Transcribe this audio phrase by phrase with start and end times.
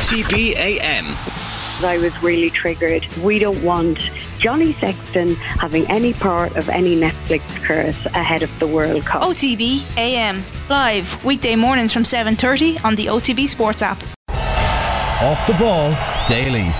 [0.00, 1.04] OTB AM.
[1.84, 3.04] I was really triggered.
[3.22, 3.98] We don't want
[4.38, 9.20] Johnny Sexton having any part of any Netflix curse ahead of the World Cup.
[9.22, 14.02] OTB AM live weekday mornings from 7:30 on the OTB Sports app.
[15.20, 15.94] Off the ball
[16.26, 16.72] daily.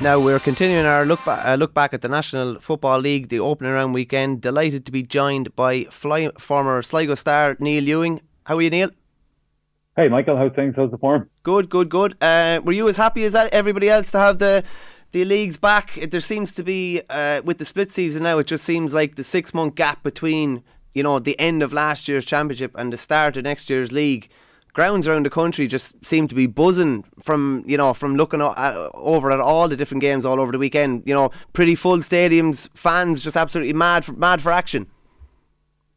[0.00, 3.38] Now we're continuing our look, ba- uh, look back at the National Football League, the
[3.38, 4.40] opening round weekend.
[4.42, 8.20] Delighted to be joined by fly- former Sligo star Neil Ewing.
[8.46, 8.90] How are you, Neil?
[9.96, 10.36] Hey, Michael.
[10.36, 10.74] How's things?
[10.76, 11.30] How's the form?
[11.44, 12.16] Good, good, good.
[12.20, 14.64] Uh, were you as happy as everybody else to have the
[15.12, 15.92] the leagues back?
[16.10, 18.38] There seems to be uh, with the split season now.
[18.38, 22.08] It just seems like the six month gap between you know the end of last
[22.08, 24.28] year's championship and the start of next year's league
[24.72, 28.90] grounds around the country just seem to be buzzing from you know from looking at,
[28.94, 31.04] over at all the different games all over the weekend.
[31.06, 34.88] You know, pretty full stadiums, fans just absolutely mad for, mad for action.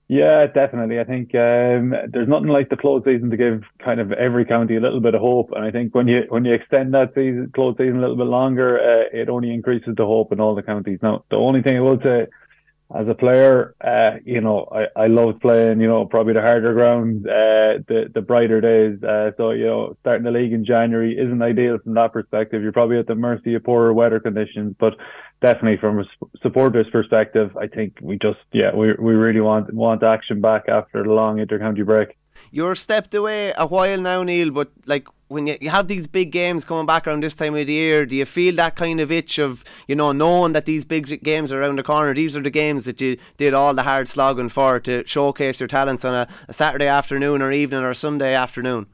[0.09, 1.01] Yeah, definitely.
[1.01, 4.77] I think um, there's nothing like the close season to give kind of every county
[4.77, 5.51] a little bit of hope.
[5.53, 8.27] And I think when you when you extend that season, close season a little bit
[8.27, 10.99] longer, uh, it only increases the hope in all the counties.
[11.01, 12.27] Now, the only thing I will say
[12.95, 16.73] as a player, uh, you know, I, I loved playing, you know, probably the harder
[16.73, 19.03] ground, uh, the, the brighter days.
[19.03, 22.63] Uh, so, you know, starting the league in January isn't ideal from that perspective.
[22.63, 24.95] You're probably at the mercy of poorer weather conditions, but
[25.41, 26.05] definitely from a
[26.41, 31.03] supporter's perspective, I think we just, yeah, we, we really want, want action back after
[31.03, 32.17] the long inter-county break.
[32.51, 36.31] You're stepped away a while now, Neil, but like when you, you have these big
[36.31, 39.11] games coming back around this time of the year, do you feel that kind of
[39.11, 42.13] itch of, you know, knowing that these big games are around the corner?
[42.13, 45.67] These are the games that you did all the hard slogging for to showcase your
[45.67, 48.87] talents on a, a Saturday afternoon or evening or Sunday afternoon?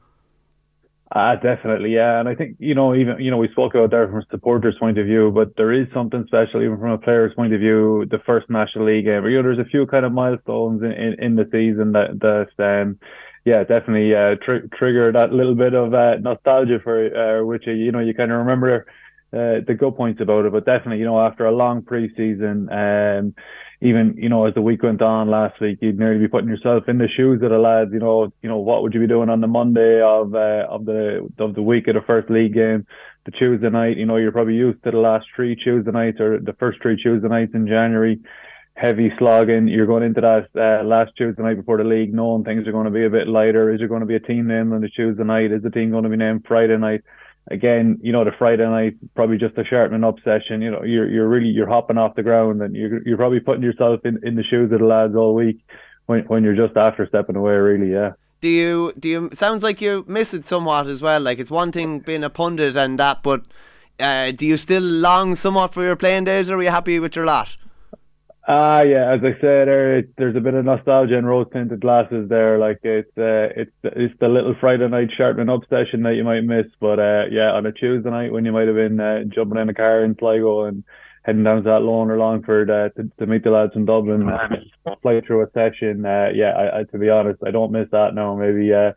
[1.16, 2.18] Ah, definitely, yeah.
[2.18, 4.76] And I think, you know, even, you know, we spoke about there from a supporter's
[4.80, 8.04] point of view, but there is something special even from a player's point of view,
[8.10, 9.24] the first National League game.
[9.26, 12.64] You know, there's a few kind of milestones in, in, in the season that, that,
[12.64, 12.98] um,
[13.44, 17.92] yeah, definitely uh, tr- trigger that little bit of uh, nostalgia for uh, which you
[17.92, 18.86] know you kind of remember
[19.34, 20.52] uh, the good points about it.
[20.52, 23.34] But definitely, you know, after a long preseason, um,
[23.82, 26.84] even you know as the week went on last week, you'd nearly be putting yourself
[26.88, 27.90] in the shoes of the lads.
[27.92, 30.86] You know, you know what would you be doing on the Monday of uh, of
[30.86, 32.86] the of the week of the first league game,
[33.26, 33.98] the Tuesday night.
[33.98, 36.96] You know, you're probably used to the last three Tuesday nights or the first three
[36.96, 38.20] Tuesday nights in January
[38.74, 39.68] heavy slogging.
[39.68, 42.86] You're going into that uh, last Tuesday night before the league, knowing things are going
[42.86, 43.72] to be a bit lighter.
[43.72, 45.52] Is there going to be a team named on the Tuesday night?
[45.52, 47.02] Is the team going to be named Friday night?
[47.50, 50.62] Again, you know, the Friday night probably just a sharpening up session.
[50.62, 53.62] You know, you're you're really you're hopping off the ground and you're you're probably putting
[53.62, 55.58] yourself in, in the shoes of the lads all week
[56.06, 57.52] when when you're just after stepping away.
[57.52, 58.12] Really, yeah.
[58.40, 61.20] Do you do you sounds like you miss it somewhat as well?
[61.20, 63.42] Like it's one thing being a pundit and that, but
[64.00, 67.14] uh, do you still long somewhat for your playing days, or are you happy with
[67.14, 67.58] your lot?
[68.46, 69.12] Ah, uh, yeah.
[69.14, 72.58] As I said, there, there's a bit of nostalgia and rose tinted glasses there.
[72.58, 76.44] Like it's, uh, it's, it's the little Friday night sharpening up session that you might
[76.44, 76.66] miss.
[76.78, 79.70] But uh, yeah, on a Tuesday night when you might have been uh, jumping in
[79.70, 80.84] a car in Sligo and
[81.22, 85.00] heading down to Athlone or Longford uh, to, to meet the lads in Dublin, and
[85.00, 86.04] play through a session.
[86.04, 88.36] Uh, yeah, I, I, to be honest, I don't miss that now.
[88.36, 88.92] Maybe uh,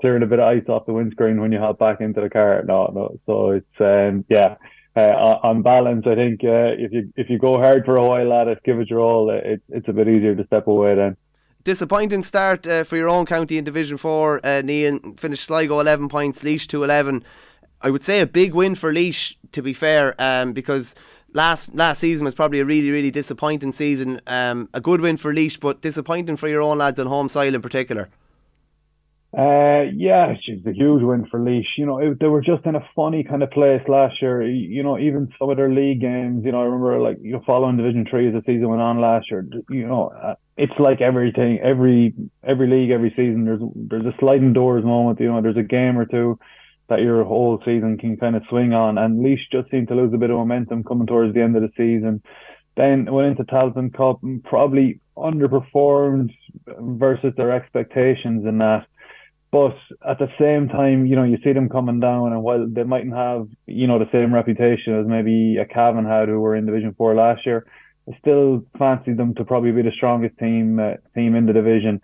[0.00, 2.64] clearing a bit of ice off the windscreen when you hop back into the car.
[2.66, 3.20] No, no.
[3.26, 4.56] So it's um, yeah
[4.98, 8.32] uh, on balance, I think uh, if you if you go hard for a while
[8.32, 11.16] at it, give it your all, it, it's a bit easier to step away then.
[11.64, 14.62] Disappointing start uh, for your own county in Division Four, uh.
[15.16, 17.24] Finished Sligo eleven points, Laois to eleven.
[17.80, 20.94] I would say a big win for Laois, to be fair, um, because
[21.32, 24.20] last last season was probably a really really disappointing season.
[24.26, 27.54] Um, a good win for Laois, but disappointing for your own lads on home soil
[27.54, 28.08] in particular.
[29.36, 31.66] Uh, yeah, it's a huge win for Laois.
[31.76, 34.42] You know, it, they were just in a funny kind of place last year.
[34.42, 36.46] You know, even some of their league games.
[36.46, 39.02] You know, I remember like you know, following Division Three as the season went on
[39.02, 39.46] last year.
[39.68, 43.44] You know, uh, it's like everything, every every league, every season.
[43.44, 45.20] There's there's a sliding doors moment.
[45.20, 46.38] You know, there's a game or two
[46.88, 48.96] that your whole season can kind of swing on.
[48.96, 51.60] And Laois just seemed to lose a bit of momentum coming towards the end of
[51.60, 52.22] the season.
[52.78, 56.30] Then went into Tailteann Cup and probably underperformed
[56.78, 58.86] versus their expectations in that
[59.50, 59.76] but
[60.06, 63.14] at the same time, you know, you see them coming down, and while they mightn't
[63.14, 66.94] have, you know, the same reputation as maybe a Cavan had, who were in Division
[66.94, 67.66] Four last year,
[68.08, 72.02] I still fancy them to probably be the strongest team uh, team in the division.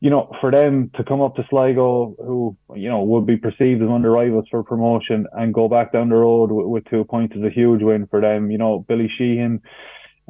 [0.00, 3.82] You know, for them to come up to Sligo, who you know would be perceived
[3.82, 6.84] as one of the rivals for promotion, and go back down the road with, with
[6.86, 8.50] two points is a huge win for them.
[8.50, 9.60] You know, Billy Sheehan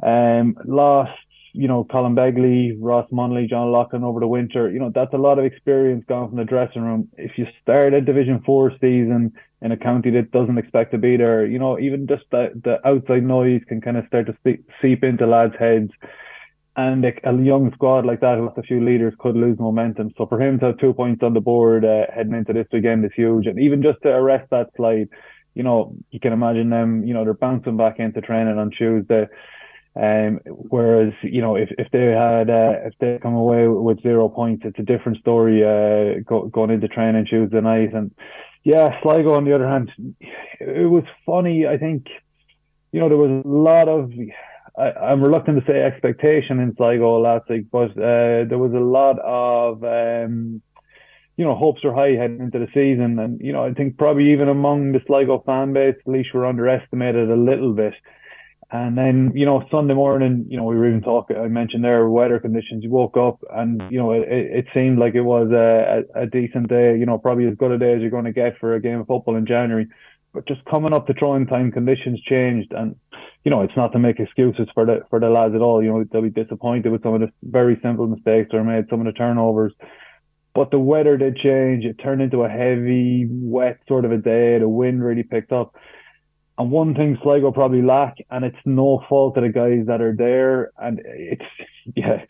[0.03, 1.17] um, lost
[1.53, 5.17] you know, Colin Begley, Ross Munley, John Loughlin over the winter, you know, that's a
[5.17, 7.09] lot of experience gone from the dressing room.
[7.17, 11.17] If you start a Division Four season in a county that doesn't expect to be
[11.17, 15.03] there, you know, even just the, the outside noise can kind of start to seep
[15.03, 15.91] into lads' heads.
[16.77, 20.11] and a, a, young squad like that with a few leaders could lose momentum.
[20.17, 23.03] So for him to have two points on the board uh, heading into this weekend
[23.03, 25.09] is huge, and even just to arrest that slide,
[25.53, 27.05] you know, you can imagine them.
[27.05, 29.27] You know, they're bouncing back into training on Tuesday.
[29.93, 34.29] Um, whereas you know if, if they had uh, if they come away with zero
[34.29, 37.93] points, it's a different story uh, go, going into training Tuesday night.
[37.93, 38.11] And
[38.63, 39.91] yeah, Sligo on the other hand,
[40.59, 41.67] it was funny.
[41.67, 42.05] I think
[42.93, 44.11] you know there was a lot of
[44.77, 48.79] I, am reluctant to say expectation in Sligo last week, but uh, there was a
[48.79, 50.61] lot of um,
[51.35, 54.31] you know hopes are high heading into the season, and you know I think probably
[54.31, 57.93] even among the Sligo fan base, Laois were underestimated a little bit.
[58.73, 62.07] And then, you know, Sunday morning, you know, we were even talking, I mentioned there
[62.07, 62.85] weather conditions.
[62.85, 66.69] You woke up and, you know, it, it seemed like it was a, a, decent
[66.69, 68.81] day, you know, probably as good a day as you're going to get for a
[68.81, 69.87] game of football in January.
[70.33, 72.71] But just coming up to throwing time, conditions changed.
[72.71, 72.95] And,
[73.43, 75.83] you know, it's not to make excuses for the, for the lads at all.
[75.83, 79.01] You know, they'll be disappointed with some of the very simple mistakes or made, some
[79.01, 79.73] of the turnovers.
[80.55, 81.83] But the weather did change.
[81.83, 84.59] It turned into a heavy, wet sort of a day.
[84.59, 85.75] The wind really picked up
[86.61, 90.15] and one thing Sligo probably lack, and it's no fault of the guys that are
[90.15, 91.45] there, and it's
[91.95, 92.23] yeah,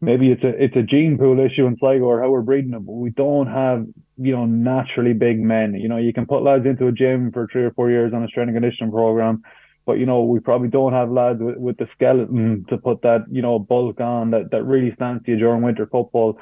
[0.00, 2.84] maybe it's a it's a gene pool issue in Sligo or how we're breeding them,
[2.84, 3.86] but we don't have
[4.16, 5.74] you know naturally big men.
[5.74, 8.22] You know, you can put lads into a gym for three or four years on
[8.22, 9.42] a strength and conditioning program,
[9.84, 13.24] but you know we probably don't have lads with, with the skeleton to put that
[13.30, 16.38] you know bulk on that that really stands to you during winter football.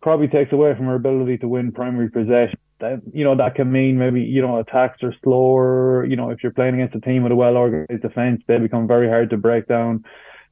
[0.00, 3.70] Probably takes away from our ability to win primary possession that you know that can
[3.70, 6.04] mean maybe you know attacks are slower.
[6.04, 8.86] You know if you're playing against a team with a well organized defense, they become
[8.86, 10.04] very hard to break down.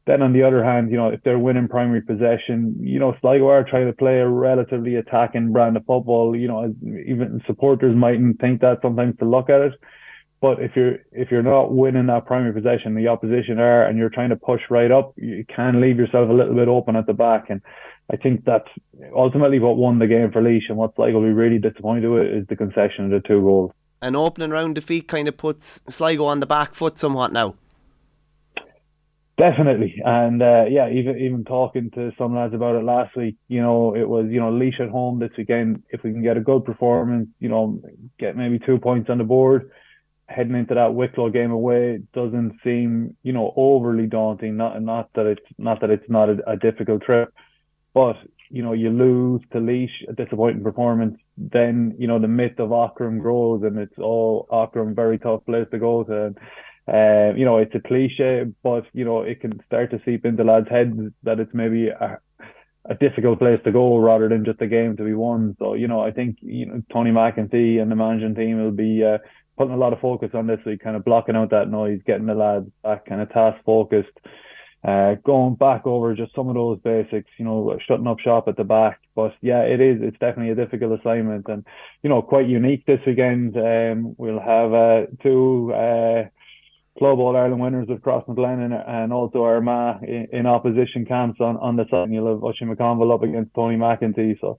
[0.06, 3.48] Then on the other hand, you know if they're winning primary possession, you know Sligo
[3.48, 6.36] are trying to play a relatively attacking brand of football.
[6.36, 9.72] You know even supporters mightn't think that sometimes to look at it.
[10.40, 14.08] But if you're if you're not winning that primary possession, the opposition are, and you're
[14.08, 17.12] trying to push right up, you can leave yourself a little bit open at the
[17.12, 17.50] back.
[17.50, 17.60] And
[18.10, 18.68] I think that's
[19.14, 20.68] ultimately what won the game for Laois.
[20.68, 23.72] And what's like will be really disappointed with is the concession of the two goals.
[24.00, 27.56] An opening round defeat kind of puts Sligo on the back foot somewhat now.
[29.38, 33.62] Definitely, and uh, yeah, even even talking to some lads about it last week, you
[33.62, 35.84] know, it was you know Laois at home this weekend.
[35.90, 37.80] If we can get a good performance, you know,
[38.18, 39.70] get maybe two points on the board,
[40.28, 44.56] heading into that Wicklow game away doesn't seem you know overly daunting.
[44.56, 47.32] Not not that it's not that it's not a, a difficult trip,
[47.94, 48.16] but
[48.50, 52.70] you know, you lose to Laois, a disappointing performance, then, you know, the myth of
[52.70, 56.26] Aughrim grows and it's all Aughrim, very tough place to go to.
[56.26, 56.38] And,
[56.88, 60.44] uh, you know, it's a cliche, but, you know, it can start to seep into
[60.44, 62.18] lads' heads that it's maybe a,
[62.86, 65.54] a difficult place to go rather than just a game to be won.
[65.58, 69.04] So, you know, I think, you know, Tony McEntee and the management team will be
[69.04, 69.18] uh,
[69.58, 72.26] putting a lot of focus on this week, kind of blocking out that noise, getting
[72.26, 74.18] the lads back kind of task focused
[74.84, 78.56] uh, going back over just some of those basics, you know, shutting up shop at
[78.56, 79.00] the back.
[79.14, 79.98] But yeah, it is.
[80.00, 81.64] It's definitely a difficult assignment, and
[82.02, 83.56] you know, quite unique this weekend.
[83.56, 86.28] Um, we'll have uh, two uh,
[86.98, 91.56] Club All Ireland winners of Crossmaglen and, and also Armagh in, in opposition camps on,
[91.56, 92.04] on the side.
[92.04, 94.40] And you'll have McConville up against Tony McEntee.
[94.40, 94.58] So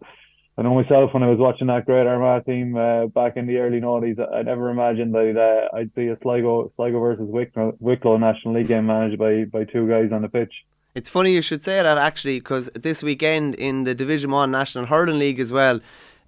[0.58, 3.58] I know myself when I was watching that great Armagh team uh, back in the
[3.58, 8.18] early noughties, I never imagined that uh, I'd see a Sligo Sligo versus Wicklow, Wicklow
[8.18, 10.54] National League game managed by by two guys on the pitch.
[10.96, 14.86] It's funny you should say that actually, because this weekend in the Division One National
[14.86, 15.80] Hurling League as well,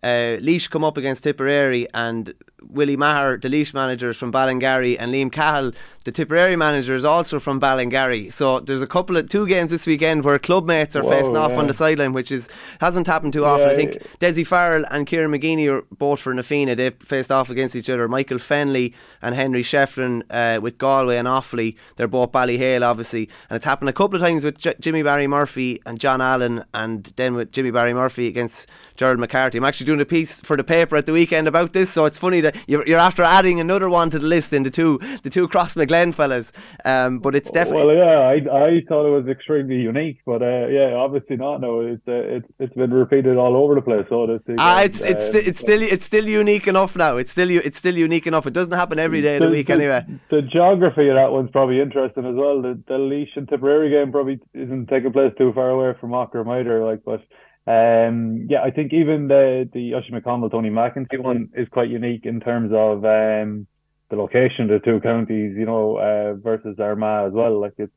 [0.03, 2.33] uh, Laois come up against Tipperary and
[2.69, 7.05] Willie Maher, the Laois manager, is from Ballingarry, and Liam Cahill, the Tipperary manager, is
[7.05, 8.31] also from Ballingarry.
[8.31, 11.35] So there's a couple of two games this weekend where club mates are Whoa, facing
[11.35, 11.41] yeah.
[11.41, 12.47] off on the sideline, which is
[12.79, 13.67] hasn't happened too often.
[13.67, 16.75] Yeah, I think Desi Farrell and Kieran McGeeney are both for Na Fianna.
[16.75, 18.07] They faced off against each other.
[18.07, 21.75] Michael Fennelly and Henry Shefflin uh, with Galway and Offaly.
[21.95, 25.27] They're both Ballyhale, obviously, and it's happened a couple of times with J- Jimmy Barry
[25.27, 29.57] Murphy and John Allen, and then with Jimmy Barry Murphy against Gerald McCarthy.
[29.57, 32.17] I'm actually doing a piece for the paper at the weekend about this, so it's
[32.17, 35.29] funny that you're, you're after adding another one to the list in the two the
[35.29, 36.51] two Cross Crossmaglen fellas.
[36.85, 38.19] Um, but it's definitely well, yeah.
[38.19, 41.61] I I thought it was extremely unique, but uh, yeah, obviously not.
[41.61, 44.05] No, it's uh, it's it's been repeated all over the place.
[44.09, 47.17] So this ah, it's it's uh, it's still it's still unique enough now.
[47.17, 48.47] It's still it's still unique enough.
[48.47, 50.05] It doesn't happen every day of the, the week the, anyway.
[50.29, 52.61] The geography of that one's probably interesting as well.
[52.61, 56.83] The the Laois and Tipperary game probably isn't taking place too far away from either.
[56.83, 57.21] Like, but
[57.67, 62.25] um, yeah, I think even the the Oisin McConville Tony McEntee one is quite unique
[62.25, 63.67] in terms of um,
[64.09, 67.59] the location of the two counties, you know, uh, versus Armagh as well.
[67.61, 67.93] Like it's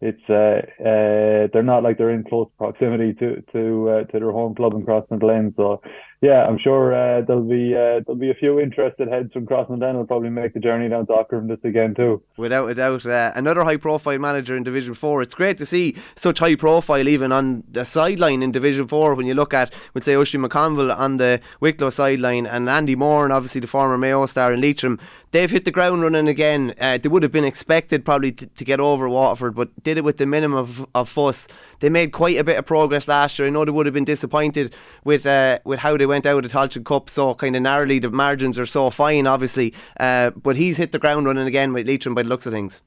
[0.00, 4.32] it's uh, uh, they're not like they're in close proximity to to uh, to their
[4.32, 5.54] home club in Crossmaglen.
[5.56, 5.80] So
[6.20, 9.94] yeah, I'm sure uh, there'll be uh, there'll be a few interested heads from Crossmaglen
[9.94, 12.22] will probably make the journey down to Aughrim this again too.
[12.36, 15.22] Without a doubt, uh, another high-profile manager in Division Four.
[15.22, 19.14] It's great to see such high profile even on the sideline in Division Four.
[19.14, 23.24] When you look at, would say, Oisin McConville on the Wicklow sideline and Andy Moran,
[23.24, 24.98] and obviously the former Mayo star in Leitrim,
[25.30, 26.74] they've hit the ground running again.
[26.80, 30.04] Uh, they would have been expected probably to, to, get over Waterford, but did it
[30.04, 31.48] with the minimum of, of fuss.
[31.80, 33.48] They made quite a bit of progress last year.
[33.48, 36.50] I know they would have been disappointed with uh, with how they went out at
[36.50, 37.98] Tailteann Cup so kind of narrowly.
[37.98, 41.86] The margins are so fine, obviously, uh, but he's hit the ground running again with
[41.86, 42.82] Leitrim by the looks of things.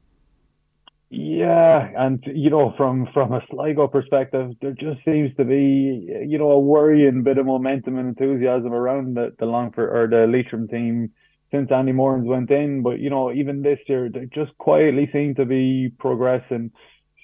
[1.11, 6.37] Yeah, and you know, from from a Sligo perspective, there just seems to be you
[6.37, 10.67] know a worrying bit of momentum and enthusiasm around the, the Longford or the Leitrim
[10.67, 11.11] team
[11.51, 12.81] since Andy Moran's went in.
[12.81, 16.71] But you know, even this year, they just quietly seem to be progressing.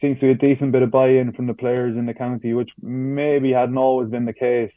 [0.01, 2.69] Seems to be a decent bit of buy-in from the players in the county, which
[2.81, 4.73] maybe hadn't always been the case.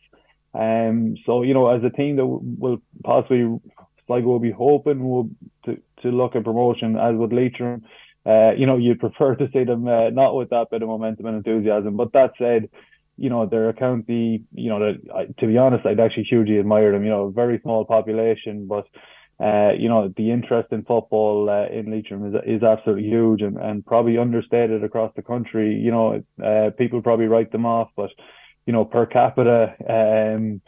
[0.55, 3.59] Um, so you know, as a team that will possibly
[4.07, 5.31] Sligo will be hoping will
[5.65, 7.85] to to look at promotion, as would Leitrim.
[8.27, 11.27] Uh, you know, you'd prefer to see them uh, not with that bit of momentum
[11.27, 11.97] and enthusiasm.
[11.97, 12.69] But that said,
[13.17, 16.93] you know, they're a county, you know, that, to be honest, I'd actually hugely admire
[16.93, 17.05] them.
[17.05, 18.87] You know, very small population, but
[19.41, 23.57] uh, you know, the interest in football uh, in Leitrim is is absolutely huge and,
[23.57, 25.75] and probably understated across the country.
[25.75, 28.11] You know, uh, people probably write them off, but
[28.67, 30.61] you know, per capita, um,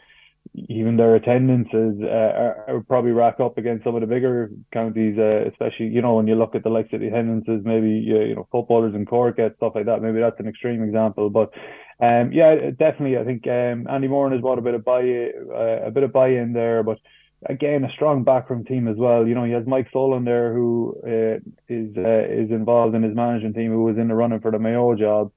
[0.55, 5.17] even their attendances uh, are, are, probably rack up against some of the bigger counties,
[5.17, 8.35] uh, especially you know when you look at the likes of the attendances, maybe you
[8.35, 10.01] know footballers in Cork get stuff like that.
[10.01, 11.51] Maybe that's an extreme example, but
[12.01, 15.87] um, yeah, definitely, I think um, Andy Moran has brought a bit of buy uh,
[15.87, 16.97] a bit of buy in there, but
[17.49, 19.27] again, a strong backroom team as well.
[19.27, 23.15] You know, he has Mike Solan there, who uh, is uh, is involved in his
[23.15, 25.31] management team, who was in the running for the Mayo job.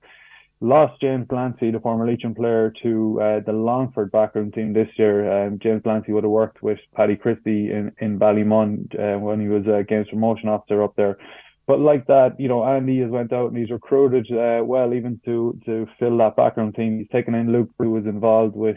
[0.61, 5.47] Lost James Glancy, the former Leitrim player, to uh, the Longford backroom team this year.
[5.47, 9.49] Um, James Glancy would have worked with Paddy Christie in in Ballymun uh, when he
[9.49, 11.19] was a games promotion officer up there.
[11.67, 15.21] But like that, you know, Andy has went out and he's recruited uh, well, even
[15.25, 16.99] to to fill that background team.
[16.99, 18.77] He's taken in Luke, who was involved with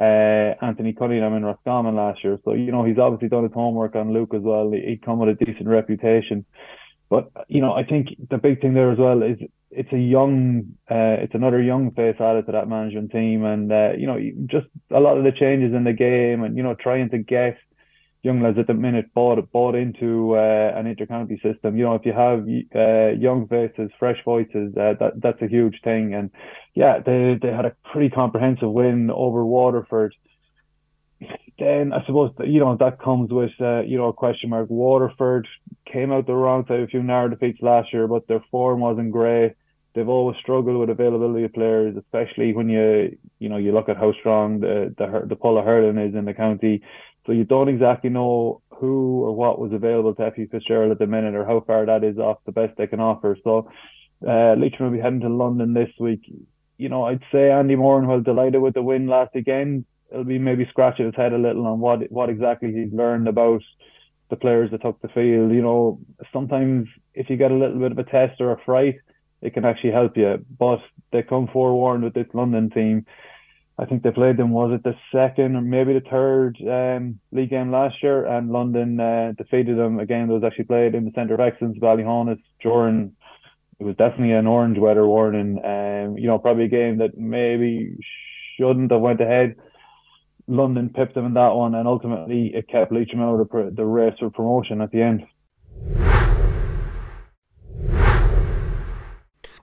[0.00, 2.38] uh, Anthony Cunningham in Roscommon last year.
[2.44, 4.70] So, you know, he's obviously done his homework on Luke as well.
[4.70, 6.46] He'd come with a decent reputation.
[7.10, 9.36] But, you know, I think the big thing there as well is
[9.70, 13.44] it's a young, uh, it's another young face added to that management team.
[13.44, 16.62] And, uh, you know, just a lot of the changes in the game and, you
[16.62, 17.58] know, trying to get
[18.22, 21.76] young lads at the minute bought bought into uh, an intercounty system.
[21.76, 22.40] You know, if you have
[22.74, 26.14] uh, young faces, fresh voices, uh, that that's a huge thing.
[26.14, 26.30] And
[26.74, 30.14] yeah, they they had a pretty comprehensive win over Waterford.
[31.58, 34.68] Then I suppose you know that comes with uh, you know a question mark.
[34.68, 35.46] Waterford
[35.90, 38.80] came out the wrong side of a few narrow defeats last year, but their form
[38.80, 39.54] wasn't great.
[39.92, 43.96] They've always struggled with availability of players, especially when you you know you look at
[43.96, 46.82] how strong the the the pull of hurling is in the county
[47.30, 51.06] so you don't exactly know who or what was available to FE Fitzgerald at the
[51.06, 53.36] minute or how far that is off the best they can offer.
[53.44, 53.70] So
[54.26, 56.22] uh, Leitrim will be heading to London this week.
[56.76, 60.40] You know, I'd say Andy Moran, while delighted with the win last weekend, he'll be
[60.40, 63.62] maybe scratching his head a little on what what exactly he's learned about
[64.28, 65.52] the players that took the field.
[65.52, 66.00] You know,
[66.32, 68.96] sometimes if you get a little bit of a test or a fright,
[69.40, 70.44] it can actually help you.
[70.58, 70.80] But
[71.12, 73.06] they come forewarned with this London team.
[73.80, 77.48] I think they played them was it the second or maybe the third um, league
[77.48, 79.98] game last year, and London uh, defeated them.
[79.98, 83.16] Again, that was actually played in the Centre of Excellence, Ballyhonus, during
[83.78, 85.64] it was definitely an orange weather warning.
[85.64, 87.96] Um, you know, probably a game that maybe
[88.58, 89.56] shouldn't have went ahead.
[90.46, 94.14] London pipped them in that one, and ultimately it kept Leitrim out of the race
[94.18, 95.22] for promotion at the end.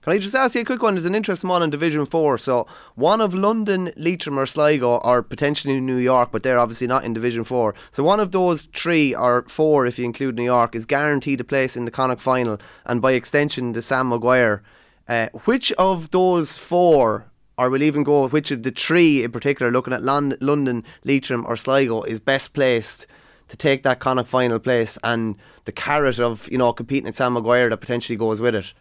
[0.08, 0.94] Can I just ask you a quick one?
[0.94, 2.38] There's an interesting one in Division 4.
[2.38, 7.04] So, one of London, Leitrim, or Sligo are potentially New York, but they're obviously not
[7.04, 7.74] in Division 4.
[7.90, 11.44] So, one of those three, or four if you include New York, is guaranteed a
[11.44, 14.62] place in the Connacht final, and by extension, the Sam Maguire.
[15.06, 19.70] Uh, which of those four or we'll even go which of the three in particular,
[19.70, 23.06] looking at Lon- London, Leitrim, or Sligo, is best placed
[23.48, 25.36] to take that Connacht final place and
[25.66, 28.72] the carrot of you know competing at Sam Maguire that potentially goes with it.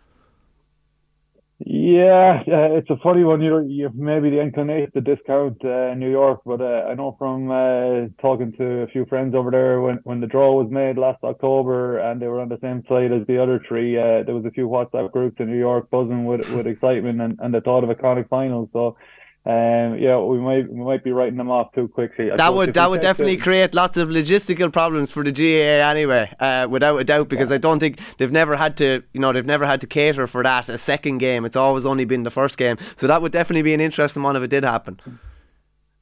[1.59, 3.41] Yeah, uh, it's a funny one.
[3.41, 7.49] You you maybe the inclination to discount uh, New York, but uh, I know from
[7.49, 11.23] uh, talking to a few friends over there when when the draw was made last
[11.23, 13.97] October and they were on the same side as the other three.
[13.97, 17.39] Uh, there was a few WhatsApp groups in New York buzzing with with excitement and,
[17.41, 18.69] and the thought of a Connacht final.
[18.71, 18.95] So
[19.47, 22.29] um, yeah, we might we might be writing them off too quickly.
[22.29, 26.29] I that would that would definitely create lots of logistical problems for the GAA anyway,
[26.37, 27.29] uh, without a doubt.
[27.29, 27.55] Because yeah.
[27.55, 30.43] I don't think they've never had to, you know, they've never had to cater for
[30.43, 31.45] that a second game.
[31.45, 34.35] It's always only been the first game, so that would definitely be an interesting one
[34.35, 34.99] if it did happen.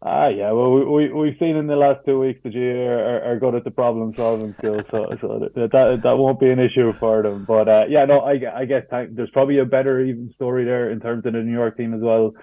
[0.01, 0.51] Ah, yeah.
[0.51, 3.53] Well, we, we we've seen in the last two weeks that you are, are good
[3.53, 7.21] at the problem solving skills, so so that, that that won't be an issue for
[7.21, 7.45] them.
[7.47, 10.99] But uh, yeah, no, I I guess there's probably a better even story there in
[10.99, 12.33] terms of the New York team as well.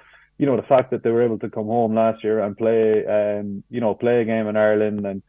[0.42, 3.06] You know, the fact that they were able to come home last year and play,
[3.06, 5.22] um, you know, play a game in Ireland and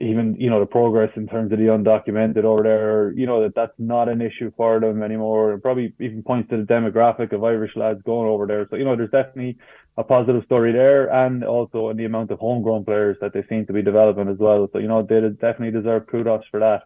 [0.00, 3.54] even you know the progress in terms of the undocumented over there, you know that
[3.54, 5.52] that's not an issue for them anymore.
[5.52, 8.66] It probably even points to the demographic of Irish lads going over there.
[8.70, 9.58] So you know there's definitely
[9.98, 13.66] a positive story there, and also in the amount of homegrown players that they seem
[13.66, 14.68] to be developing as well.
[14.72, 16.84] So you know they definitely deserve kudos for that.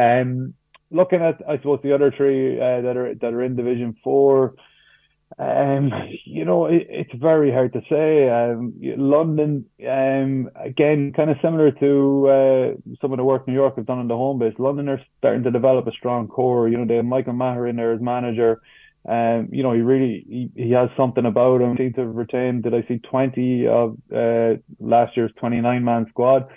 [0.00, 0.54] Um,
[0.90, 4.54] looking at I suppose the other three uh, that are that are in Division Four.
[5.38, 5.90] Um,
[6.24, 8.28] you know, it, it's very hard to say.
[8.28, 13.76] Um, London, um, again, kind of similar to uh, some of the work New York
[13.76, 14.54] have done on the home base.
[14.58, 16.68] London are starting to develop a strong core.
[16.68, 18.62] You know, they have Michael Maher in there as manager.
[19.06, 21.76] Um, you know, he really he, he has something about him.
[21.76, 22.62] Seems to have retained.
[22.62, 26.48] Did I see twenty of uh, last year's twenty nine man squad,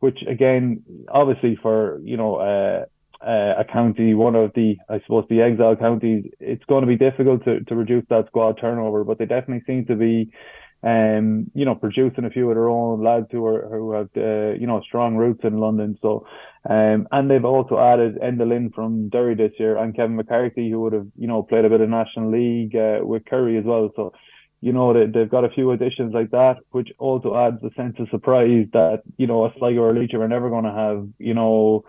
[0.00, 2.36] which again, obviously for you know.
[2.36, 2.84] Uh,
[3.26, 6.96] uh, a county, one of the, I suppose, the exile counties, it's going to be
[6.96, 10.30] difficult to, to reduce that squad turnover, but they definitely seem to be,
[10.82, 14.52] um, you know, producing a few of their own lads who are who have, uh,
[14.60, 15.98] you know, strong roots in London.
[16.00, 16.26] So,
[16.68, 20.80] um, and they've also added Enda Lynn from Derry this year and Kevin McCarthy, who
[20.82, 23.90] would have, you know, played a bit of National League uh, with Kerry as well.
[23.96, 24.12] So,
[24.60, 27.96] you know, they, they've got a few additions like that, which also adds a sense
[27.98, 31.08] of surprise that, you know, a Sligo or a Laois are never going to have,
[31.18, 31.84] you know,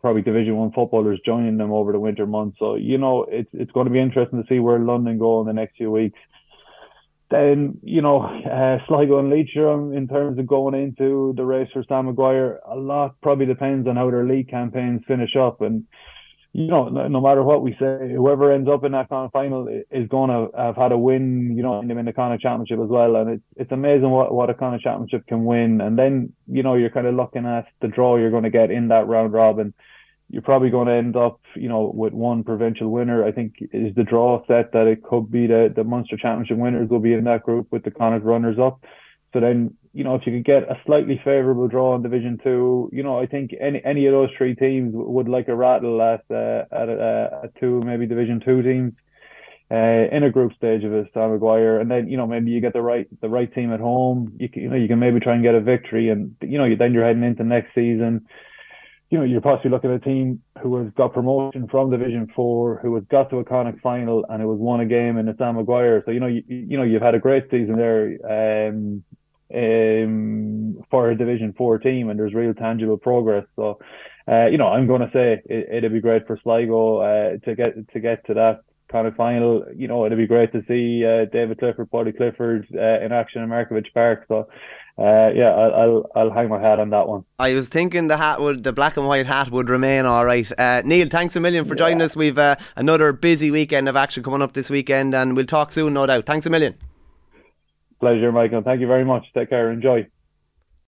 [0.00, 2.58] probably Division One footballers joining them over the winter months.
[2.58, 5.46] So you know, it's it's going to be interesting to see where London go in
[5.46, 6.18] the next few weeks.
[7.30, 11.84] Then you know, uh, Sligo and Leitrim in terms of going into the race for
[11.88, 15.84] Sam Maguire, a lot probably depends on how their league campaigns finish up and.
[16.54, 19.32] You know, no, no matter what we say, whoever ends up in that kind of
[19.32, 22.88] final is going to have had a win, you know, in the Connacht Championship as
[22.88, 23.16] well.
[23.16, 25.80] And it's it's amazing what, what a Connacht Championship can win.
[25.80, 28.70] And then, you know, you're kind of looking at the draw you're going to get
[28.70, 29.74] in that round robin
[30.30, 33.24] you're probably going to end up, you know, with one provincial winner.
[33.24, 36.90] I think is the draw set that it could be the the Munster Championship winners
[36.90, 38.84] will be in that group with the Connacht runners up.
[39.32, 42.88] So then, you know, if you could get a slightly favourable draw in Division Two,
[42.92, 46.22] you know, I think any any of those three teams would like a rattle at
[46.30, 48.92] uh, at uh, at two maybe Division Two teams.
[49.70, 52.60] Uh, in a group stage of a Sam Maguire, and then you know maybe you
[52.60, 54.32] get the right the right team at home.
[54.38, 56.74] You can, you know you can maybe try and get a victory, and you know
[56.78, 58.24] then you're heading into next season
[59.10, 62.78] you know, you're possibly looking at a team who has got promotion from Division Four,
[62.82, 65.34] who has got to a Connacht final, and who has won a game in the
[65.38, 66.02] Sam Maguire.
[66.04, 69.02] So you know, you, you know, you've had a great season there um,
[69.54, 73.46] um, for a Division Four team, and there's real tangible progress.
[73.56, 73.78] So,
[74.26, 77.54] uh, you know, I'm going to say it, would be great for Sligo uh, to
[77.54, 79.64] get to get to that kind of final.
[79.74, 83.42] You know, it'd be great to see uh, David Clifford, Paudie Clifford uh, in action
[83.42, 84.24] in Markievicz Park.
[84.28, 84.48] So
[84.98, 87.24] uh, yeah, I'll, I'll, I'll hang my hat on that one.
[87.38, 90.50] I was thinking the hat would the black and white hat would remain all right.
[90.58, 91.78] Uh, Neil, thanks a million for yeah.
[91.78, 92.16] joining us.
[92.16, 95.94] We've uh, another busy weekend of action coming up this weekend, and we'll talk soon,
[95.94, 96.26] no doubt.
[96.26, 96.74] Thanks a million.
[98.00, 98.62] Pleasure, Michael.
[98.62, 99.24] Thank you very much.
[99.34, 99.70] Take care.
[99.70, 100.06] Enjoy.